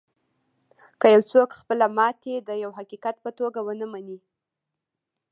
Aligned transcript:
که 0.99 1.07
یو 1.15 1.21
څوک 1.31 1.49
خپله 1.59 1.85
ماتې 1.97 2.33
د 2.37 2.49
یوه 2.63 2.75
حقیقت 2.79 3.15
په 3.23 3.29
توګه 3.39 3.59
و 3.63 3.69
نهمني 3.79 4.17